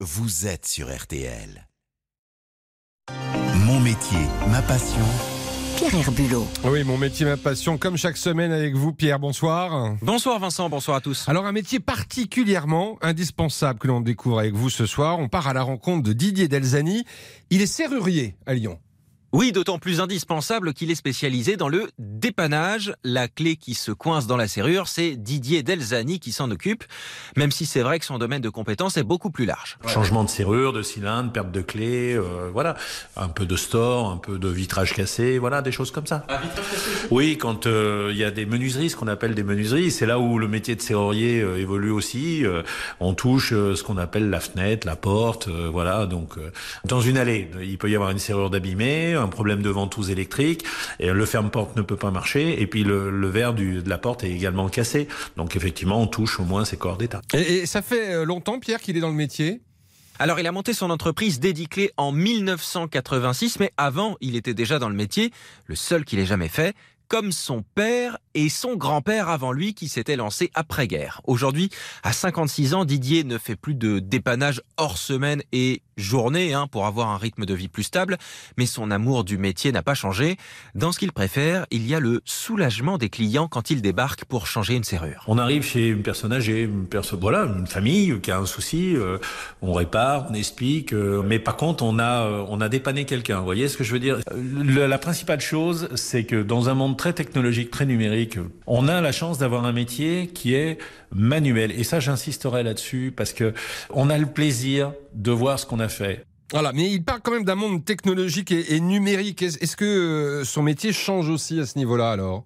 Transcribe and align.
vous 0.00 0.46
êtes 0.46 0.66
sur 0.66 0.94
RTL. 0.94 1.66
Mon 3.64 3.80
métier, 3.80 4.18
ma 4.50 4.60
passion. 4.60 5.00
Pierre 5.76 5.94
Herbulot. 5.94 6.46
Oui, 6.64 6.84
mon 6.84 6.98
métier, 6.98 7.24
ma 7.24 7.38
passion, 7.38 7.78
comme 7.78 7.96
chaque 7.96 8.18
semaine 8.18 8.52
avec 8.52 8.74
vous, 8.74 8.92
Pierre, 8.92 9.18
bonsoir. 9.18 9.96
Bonsoir 10.02 10.38
Vincent, 10.38 10.68
bonsoir 10.68 10.98
à 10.98 11.00
tous. 11.00 11.26
Alors, 11.30 11.46
un 11.46 11.52
métier 11.52 11.80
particulièrement 11.80 12.98
indispensable 13.00 13.78
que 13.78 13.88
l'on 13.88 14.02
découvre 14.02 14.38
avec 14.40 14.54
vous 14.54 14.68
ce 14.68 14.84
soir. 14.84 15.18
On 15.18 15.28
part 15.28 15.48
à 15.48 15.54
la 15.54 15.62
rencontre 15.62 16.02
de 16.02 16.12
Didier 16.12 16.48
Delzani. 16.48 17.06
Il 17.48 17.62
est 17.62 17.66
serrurier 17.66 18.36
à 18.44 18.52
Lyon. 18.52 18.78
Oui, 19.32 19.52
d'autant 19.52 19.78
plus 19.78 20.00
indispensable 20.00 20.72
qu'il 20.72 20.90
est 20.90 20.94
spécialisé 20.94 21.56
dans 21.56 21.68
le 21.68 21.88
dépannage. 21.98 22.94
La 23.04 23.28
clé 23.28 23.56
qui 23.56 23.74
se 23.74 23.90
coince 23.90 24.26
dans 24.26 24.36
la 24.36 24.48
serrure, 24.48 24.88
c'est 24.88 25.16
Didier 25.16 25.62
Delzani 25.62 26.20
qui 26.20 26.32
s'en 26.32 26.50
occupe, 26.50 26.84
même 27.36 27.50
si 27.50 27.66
c'est 27.66 27.82
vrai 27.82 27.98
que 27.98 28.04
son 28.04 28.18
domaine 28.18 28.40
de 28.40 28.48
compétence 28.48 28.96
est 28.96 29.02
beaucoup 29.02 29.30
plus 29.30 29.44
large. 29.44 29.78
Changement 29.86 30.24
de 30.24 30.30
serrure, 30.30 30.72
de 30.72 30.80
cylindre, 30.82 31.32
perte 31.32 31.50
de 31.50 31.60
clé, 31.60 32.14
euh, 32.14 32.50
voilà. 32.52 32.76
Un 33.16 33.28
peu 33.28 33.46
de 33.46 33.56
store, 33.56 34.10
un 34.10 34.16
peu 34.16 34.38
de 34.38 34.48
vitrage 34.48 34.94
cassé, 34.94 35.38
voilà, 35.38 35.60
des 35.60 35.72
choses 35.72 35.90
comme 35.90 36.06
ça. 36.06 36.24
Un 36.28 36.38
vitrage 36.38 36.70
cassé 36.70 37.08
Oui, 37.10 37.36
quand 37.36 37.66
euh, 37.66 38.10
il 38.12 38.18
y 38.18 38.24
a 38.24 38.30
des 38.30 38.46
menuiseries, 38.46 38.90
ce 38.90 38.96
qu'on 38.96 39.08
appelle 39.08 39.34
des 39.34 39.42
menuiseries, 39.42 39.90
c'est 39.90 40.06
là 40.06 40.18
où 40.20 40.38
le 40.38 40.48
métier 40.48 40.76
de 40.76 40.80
serrurier 40.80 41.40
euh, 41.40 41.58
évolue 41.58 41.90
aussi. 41.90 42.46
Euh, 42.46 42.62
on 43.00 43.12
touche 43.12 43.52
euh, 43.52 43.74
ce 43.74 43.82
qu'on 43.82 43.98
appelle 43.98 44.30
la 44.30 44.40
fenêtre, 44.40 44.86
la 44.86 44.96
porte, 44.96 45.48
euh, 45.48 45.68
voilà. 45.70 46.06
Donc, 46.06 46.38
euh, 46.38 46.52
dans 46.84 47.00
une 47.00 47.18
allée, 47.18 47.50
il 47.60 47.76
peut 47.76 47.90
y 47.90 47.96
avoir 47.96 48.10
une 48.10 48.18
serrure 48.20 48.50
d'abîmé, 48.50 49.15
un 49.16 49.28
problème 49.28 49.62
de 49.62 49.70
ventouse 49.70 50.10
électrique, 50.10 50.64
et 51.00 51.10
le 51.10 51.26
ferme-porte 51.26 51.76
ne 51.76 51.82
peut 51.82 51.96
pas 51.96 52.10
marcher, 52.10 52.60
et 52.60 52.66
puis 52.66 52.84
le, 52.84 53.10
le 53.10 53.28
verre 53.28 53.54
du, 53.54 53.82
de 53.82 53.88
la 53.88 53.98
porte 53.98 54.24
est 54.24 54.30
également 54.30 54.68
cassé. 54.68 55.08
Donc, 55.36 55.56
effectivement, 55.56 56.00
on 56.00 56.06
touche 56.06 56.40
au 56.40 56.44
moins 56.44 56.64
ces 56.64 56.76
corps 56.76 56.96
d'état. 56.96 57.22
Et, 57.34 57.58
et 57.58 57.66
ça 57.66 57.82
fait 57.82 58.14
euh, 58.14 58.24
longtemps, 58.24 58.58
Pierre, 58.58 58.80
qu'il 58.80 58.96
est 58.96 59.00
dans 59.00 59.08
le 59.08 59.14
métier? 59.14 59.60
Alors 60.18 60.40
il 60.40 60.46
a 60.46 60.52
monté 60.52 60.72
son 60.72 60.88
entreprise 60.88 61.40
Dédiclé 61.40 61.90
en 61.98 62.10
1986, 62.10 63.60
mais 63.60 63.72
avant 63.76 64.16
il 64.22 64.34
était 64.34 64.54
déjà 64.54 64.78
dans 64.78 64.88
le 64.88 64.94
métier, 64.94 65.30
le 65.66 65.74
seul 65.74 66.06
qu'il 66.06 66.18
ait 66.18 66.26
jamais 66.26 66.48
fait, 66.48 66.74
comme 67.08 67.32
son 67.32 67.62
père 67.74 68.18
et 68.34 68.48
son 68.48 68.76
grand-père 68.76 69.28
avant 69.28 69.52
lui 69.52 69.74
qui 69.74 69.88
s'étaient 69.88 70.16
lancés 70.16 70.50
après-guerre. 70.54 71.20
Aujourd'hui, 71.24 71.70
à 72.02 72.12
56 72.12 72.74
ans, 72.74 72.84
Didier 72.84 73.24
ne 73.24 73.38
fait 73.38 73.56
plus 73.56 73.74
de 73.74 73.98
dépannage 73.98 74.62
hors 74.76 74.98
semaine 74.98 75.42
et 75.52 75.82
journée 75.96 76.52
hein, 76.52 76.66
pour 76.70 76.86
avoir 76.86 77.08
un 77.08 77.16
rythme 77.16 77.46
de 77.46 77.54
vie 77.54 77.68
plus 77.68 77.84
stable, 77.84 78.18
mais 78.58 78.66
son 78.66 78.90
amour 78.90 79.24
du 79.24 79.38
métier 79.38 79.72
n'a 79.72 79.82
pas 79.82 79.94
changé. 79.94 80.36
Dans 80.74 80.92
ce 80.92 80.98
qu'il 80.98 81.12
préfère, 81.12 81.66
il 81.70 81.86
y 81.86 81.94
a 81.94 82.00
le 82.00 82.20
soulagement 82.24 82.98
des 82.98 83.08
clients 83.08 83.48
quand 83.48 83.70
ils 83.70 83.80
débarquent 83.80 84.24
pour 84.26 84.46
changer 84.46 84.74
une 84.74 84.84
serrure. 84.84 85.24
On 85.26 85.38
arrive 85.38 85.62
chez 85.62 85.88
une 85.88 86.02
personne 86.02 86.32
âgée, 86.32 86.62
une 86.62 86.86
personne, 86.86 87.20
voilà, 87.20 87.44
une 87.44 87.66
famille 87.66 88.20
qui 88.20 88.30
a 88.30 88.38
un 88.38 88.46
souci, 88.46 88.94
euh, 88.96 89.18
on 89.62 89.72
répare, 89.72 90.26
on 90.30 90.34
explique, 90.34 90.92
euh, 90.92 91.22
mais 91.24 91.38
par 91.38 91.56
contre, 91.56 91.84
on 91.84 91.98
a, 91.98 92.26
euh, 92.26 92.44
on 92.48 92.60
a 92.60 92.68
dépanné 92.68 93.04
quelqu'un. 93.06 93.38
Vous 93.38 93.44
voyez 93.44 93.68
ce 93.68 93.76
que 93.76 93.84
je 93.84 93.92
veux 93.92 94.00
dire? 94.00 94.18
La 94.34 94.98
principale 94.98 95.40
chose, 95.40 95.88
c'est 95.94 96.24
que 96.24 96.42
dans 96.42 96.68
un 96.68 96.74
monde 96.74 96.95
très 96.96 97.12
technologique, 97.12 97.70
très 97.70 97.86
numérique, 97.86 98.38
on 98.66 98.88
a 98.88 99.00
la 99.00 99.12
chance 99.12 99.38
d'avoir 99.38 99.64
un 99.64 99.72
métier 99.72 100.28
qui 100.28 100.54
est 100.54 100.78
manuel. 101.14 101.70
Et 101.72 101.84
ça, 101.84 102.00
j'insisterai 102.00 102.62
là-dessus 102.62 103.12
parce 103.16 103.32
que 103.32 103.54
on 103.90 104.10
a 104.10 104.18
le 104.18 104.26
plaisir 104.26 104.92
de 105.14 105.30
voir 105.30 105.58
ce 105.58 105.66
qu'on 105.66 105.80
a 105.80 105.88
fait. 105.88 106.24
Voilà, 106.52 106.72
mais 106.72 106.90
il 106.90 107.02
parle 107.02 107.20
quand 107.22 107.32
même 107.32 107.44
d'un 107.44 107.56
monde 107.56 107.84
technologique 107.84 108.52
et, 108.52 108.74
et 108.74 108.80
numérique. 108.80 109.42
Est-ce 109.42 109.76
que 109.76 109.84
euh, 109.84 110.44
son 110.44 110.62
métier 110.62 110.92
change 110.92 111.28
aussi 111.28 111.60
à 111.60 111.66
ce 111.66 111.76
niveau-là 111.78 112.10
alors? 112.10 112.44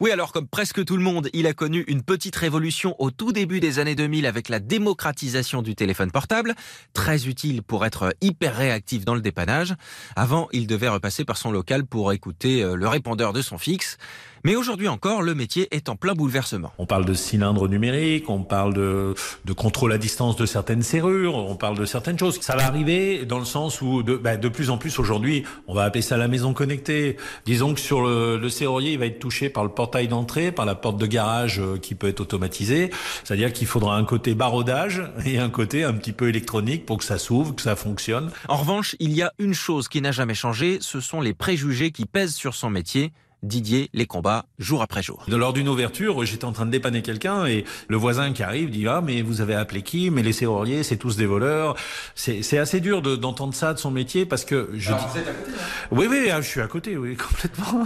Oui, 0.00 0.10
alors 0.10 0.32
comme 0.32 0.48
presque 0.48 0.84
tout 0.84 0.96
le 0.96 1.04
monde, 1.04 1.28
il 1.32 1.46
a 1.46 1.52
connu 1.52 1.84
une 1.86 2.02
petite 2.02 2.34
révolution 2.34 2.96
au 2.98 3.12
tout 3.12 3.30
début 3.30 3.60
des 3.60 3.78
années 3.78 3.94
2000 3.94 4.26
avec 4.26 4.48
la 4.48 4.58
démocratisation 4.58 5.62
du 5.62 5.76
téléphone 5.76 6.10
portable, 6.10 6.56
très 6.94 7.28
utile 7.28 7.62
pour 7.62 7.86
être 7.86 8.12
hyper 8.20 8.56
réactif 8.56 9.04
dans 9.04 9.14
le 9.14 9.20
dépannage. 9.20 9.76
Avant, 10.16 10.48
il 10.52 10.66
devait 10.66 10.88
repasser 10.88 11.24
par 11.24 11.36
son 11.36 11.52
local 11.52 11.86
pour 11.86 12.12
écouter 12.12 12.64
euh, 12.64 12.74
le 12.74 12.88
répondeur 12.88 13.32
de 13.32 13.40
son 13.40 13.56
fixe. 13.56 13.96
Mais 14.46 14.56
aujourd'hui 14.56 14.88
encore, 14.88 15.22
le 15.22 15.34
métier 15.34 15.74
est 15.74 15.88
en 15.88 15.96
plein 15.96 16.12
bouleversement. 16.12 16.70
On 16.76 16.84
parle 16.84 17.06
de 17.06 17.14
cylindres 17.14 17.66
numériques, 17.66 18.28
on 18.28 18.42
parle 18.42 18.74
de, 18.74 19.14
contrôle 19.56 19.90
à 19.90 19.96
distance 19.96 20.36
de 20.36 20.44
certaines 20.44 20.82
serrures, 20.82 21.34
on 21.34 21.56
parle 21.56 21.78
de 21.78 21.86
certaines 21.86 22.18
choses. 22.18 22.38
Ça 22.42 22.54
va 22.54 22.66
arriver 22.66 23.24
dans 23.24 23.38
le 23.38 23.46
sens 23.46 23.80
où 23.80 24.02
de, 24.02 24.16
bah, 24.16 24.36
de 24.36 24.48
plus 24.50 24.68
en 24.68 24.76
plus 24.76 24.98
aujourd'hui, 24.98 25.44
on 25.66 25.72
va 25.72 25.84
appeler 25.84 26.02
ça 26.02 26.18
la 26.18 26.28
maison 26.28 26.52
connectée. 26.52 27.16
Disons 27.46 27.72
que 27.72 27.80
sur 27.80 28.02
le, 28.02 28.36
le 28.36 28.48
serrurier, 28.50 28.92
il 28.92 28.98
va 28.98 29.06
être 29.06 29.18
touché 29.18 29.48
par 29.48 29.64
le 29.64 29.70
d'entrée, 29.86 30.52
par 30.52 30.66
la 30.66 30.74
porte 30.74 30.98
de 30.98 31.06
garage 31.06 31.60
euh, 31.60 31.78
qui 31.78 31.94
peut 31.94 32.08
être 32.08 32.20
automatisée. 32.20 32.90
C'est-à-dire 33.22 33.52
qu'il 33.52 33.66
faudra 33.66 33.96
un 33.96 34.04
côté 34.04 34.34
barodage 34.34 35.02
et 35.24 35.38
un 35.38 35.50
côté 35.50 35.84
un 35.84 35.92
petit 35.92 36.12
peu 36.12 36.28
électronique 36.28 36.86
pour 36.86 36.98
que 36.98 37.04
ça 37.04 37.18
s'ouvre, 37.18 37.54
que 37.54 37.62
ça 37.62 37.76
fonctionne. 37.76 38.30
En 38.48 38.56
revanche, 38.56 38.96
il 38.98 39.12
y 39.12 39.22
a 39.22 39.32
une 39.38 39.54
chose 39.54 39.88
qui 39.88 40.00
n'a 40.00 40.12
jamais 40.12 40.34
changé, 40.34 40.78
ce 40.80 41.00
sont 41.00 41.20
les 41.20 41.34
préjugés 41.34 41.90
qui 41.90 42.06
pèsent 42.06 42.34
sur 42.34 42.54
son 42.54 42.70
métier. 42.70 43.12
Didier 43.44 43.90
les 43.92 44.06
combat 44.06 44.46
jour 44.58 44.80
après 44.80 45.02
jour. 45.02 45.22
Lors 45.28 45.52
d'une 45.52 45.68
ouverture, 45.68 46.24
j'étais 46.24 46.46
en 46.46 46.52
train 46.52 46.64
de 46.64 46.70
dépanner 46.70 47.02
quelqu'un 47.02 47.44
et 47.44 47.64
le 47.88 47.96
voisin 47.98 48.32
qui 48.32 48.42
arrive 48.42 48.70
dit 48.70 48.88
ah 48.88 49.02
mais 49.04 49.20
vous 49.20 49.42
avez 49.42 49.54
appelé 49.54 49.82
qui? 49.82 50.08
Mais 50.10 50.22
les 50.22 50.32
serruriers 50.32 50.82
c'est 50.82 50.96
tous 50.96 51.16
des 51.16 51.26
voleurs. 51.26 51.76
C'est 52.14 52.42
c'est 52.42 52.56
assez 52.58 52.80
dur 52.80 53.02
de- 53.02 53.16
d'entendre 53.16 53.52
ça 53.54 53.74
de 53.74 53.78
son 53.78 53.90
métier 53.90 54.24
parce 54.24 54.46
que 54.46 54.70
je 54.74 54.92
dis. 54.92 54.98
Oui 55.90 56.06
oui 56.08 56.30
ah, 56.32 56.40
je 56.40 56.48
suis 56.48 56.60
à 56.62 56.66
côté 56.68 56.96
oui 56.96 57.16
complètement. 57.28 57.84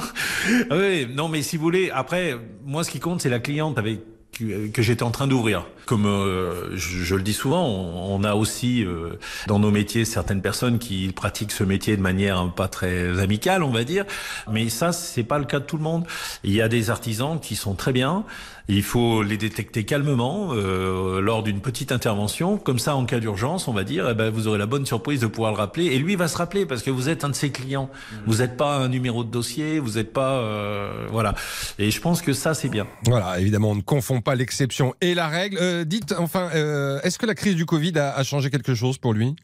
oui 0.70 1.08
non 1.12 1.28
mais 1.28 1.42
si 1.42 1.56
vous 1.56 1.62
voulez 1.64 1.90
après 1.90 2.36
moi 2.64 2.84
ce 2.84 2.90
qui 2.90 3.00
compte 3.00 3.20
c'est 3.20 3.28
la 3.28 3.40
cliente 3.40 3.78
avec 3.78 4.00
que 4.38 4.68
que 4.68 4.82
j'étais 4.82 5.02
en 5.02 5.10
train 5.10 5.26
d'ouvrir. 5.26 5.64
Comme 5.86 6.06
euh, 6.06 6.76
je, 6.76 7.02
je 7.02 7.14
le 7.14 7.22
dis 7.22 7.32
souvent, 7.32 7.66
on, 7.66 8.20
on 8.20 8.24
a 8.24 8.34
aussi 8.34 8.84
euh, 8.84 9.18
dans 9.46 9.58
nos 9.58 9.70
métiers 9.70 10.04
certaines 10.04 10.42
personnes 10.42 10.78
qui 10.78 11.08
pratiquent 11.12 11.52
ce 11.52 11.64
métier 11.64 11.96
de 11.96 12.02
manière 12.02 12.52
pas 12.54 12.68
très 12.68 13.20
amicale, 13.20 13.62
on 13.62 13.70
va 13.70 13.84
dire. 13.84 14.04
Mais 14.50 14.68
ça, 14.68 14.92
c'est 14.92 15.22
pas 15.22 15.38
le 15.38 15.44
cas 15.44 15.60
de 15.60 15.64
tout 15.64 15.78
le 15.78 15.82
monde. 15.82 16.04
Il 16.44 16.52
y 16.52 16.60
a 16.60 16.68
des 16.68 16.90
artisans 16.90 17.40
qui 17.40 17.56
sont 17.56 17.74
très 17.74 17.92
bien. 17.92 18.24
Il 18.70 18.82
faut 18.82 19.22
les 19.22 19.38
détecter 19.38 19.84
calmement 19.84 20.50
euh, 20.52 21.20
lors 21.22 21.42
d'une 21.42 21.60
petite 21.60 21.90
intervention. 21.90 22.58
Comme 22.58 22.78
ça, 22.78 22.94
en 22.96 23.06
cas 23.06 23.18
d'urgence, 23.18 23.66
on 23.66 23.72
va 23.72 23.82
dire, 23.82 24.06
eh 24.10 24.14
ben, 24.14 24.28
vous 24.28 24.46
aurez 24.46 24.58
la 24.58 24.66
bonne 24.66 24.84
surprise 24.84 25.20
de 25.20 25.26
pouvoir 25.26 25.52
le 25.52 25.56
rappeler. 25.56 25.86
Et 25.86 25.98
lui 25.98 26.16
va 26.16 26.28
se 26.28 26.36
rappeler 26.36 26.66
parce 26.66 26.82
que 26.82 26.90
vous 26.90 27.08
êtes 27.08 27.24
un 27.24 27.30
de 27.30 27.34
ses 27.34 27.50
clients. 27.50 27.88
Vous 28.26 28.36
n'êtes 28.36 28.58
pas 28.58 28.76
un 28.76 28.88
numéro 28.88 29.24
de 29.24 29.30
dossier. 29.30 29.78
Vous 29.78 29.92
n'êtes 29.92 30.12
pas 30.12 30.32
euh, 30.32 31.06
voilà. 31.10 31.34
Et 31.78 31.90
je 31.90 31.98
pense 31.98 32.20
que 32.20 32.34
ça, 32.34 32.52
c'est 32.52 32.68
bien. 32.68 32.86
Voilà, 33.06 33.40
évidemment, 33.40 33.70
on 33.70 33.76
ne 33.76 33.80
confond 33.80 34.20
pas 34.20 34.27
l'exception 34.34 34.94
et 35.00 35.14
la 35.14 35.28
règle. 35.28 35.58
Euh, 35.60 35.84
dites, 35.84 36.14
enfin, 36.18 36.50
euh, 36.54 37.00
est-ce 37.02 37.18
que 37.18 37.26
la 37.26 37.34
crise 37.34 37.56
du 37.56 37.66
Covid 37.66 37.98
a 37.98 38.22
changé 38.22 38.50
quelque 38.50 38.74
chose 38.74 38.98
pour 38.98 39.12
lui? 39.12 39.36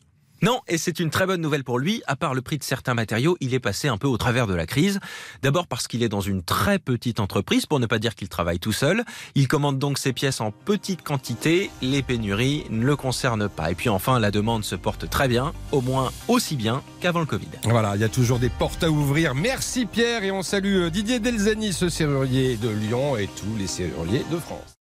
Non, 0.44 0.60
et 0.68 0.76
c'est 0.76 1.00
une 1.00 1.08
très 1.08 1.24
bonne 1.24 1.40
nouvelle 1.40 1.64
pour 1.64 1.78
lui. 1.78 2.02
À 2.06 2.16
part 2.16 2.34
le 2.34 2.42
prix 2.42 2.58
de 2.58 2.64
certains 2.64 2.92
matériaux, 2.92 3.38
il 3.40 3.54
est 3.54 3.60
passé 3.60 3.88
un 3.88 3.96
peu 3.96 4.06
au 4.06 4.18
travers 4.18 4.46
de 4.46 4.52
la 4.52 4.66
crise. 4.66 5.00
D'abord 5.42 5.66
parce 5.66 5.88
qu'il 5.88 6.02
est 6.02 6.10
dans 6.10 6.20
une 6.20 6.42
très 6.42 6.78
petite 6.78 7.18
entreprise, 7.18 7.64
pour 7.64 7.80
ne 7.80 7.86
pas 7.86 7.98
dire 7.98 8.14
qu'il 8.14 8.28
travaille 8.28 8.58
tout 8.58 8.70
seul. 8.70 9.04
Il 9.34 9.48
commande 9.48 9.78
donc 9.78 9.96
ses 9.96 10.12
pièces 10.12 10.42
en 10.42 10.50
petite 10.50 11.00
quantité. 11.00 11.70
Les 11.80 12.02
pénuries 12.02 12.66
ne 12.68 12.84
le 12.84 12.94
concernent 12.94 13.48
pas. 13.48 13.70
Et 13.70 13.74
puis 13.74 13.88
enfin, 13.88 14.20
la 14.20 14.30
demande 14.30 14.64
se 14.64 14.74
porte 14.74 15.08
très 15.08 15.28
bien, 15.28 15.54
au 15.72 15.80
moins 15.80 16.12
aussi 16.28 16.56
bien 16.56 16.82
qu'avant 17.00 17.20
le 17.20 17.26
Covid. 17.26 17.48
Voilà, 17.62 17.94
il 17.94 18.02
y 18.02 18.04
a 18.04 18.10
toujours 18.10 18.38
des 18.38 18.50
portes 18.50 18.84
à 18.84 18.90
ouvrir. 18.90 19.34
Merci 19.34 19.86
Pierre 19.86 20.24
et 20.24 20.30
on 20.30 20.42
salue 20.42 20.76
euh, 20.76 20.90
Didier 20.90 21.20
Delzani, 21.20 21.72
ce 21.72 21.88
serrurier 21.88 22.58
de 22.58 22.68
Lyon 22.68 23.16
et 23.16 23.28
tous 23.28 23.56
les 23.58 23.66
serruriers 23.66 24.26
de 24.30 24.36
France. 24.36 24.74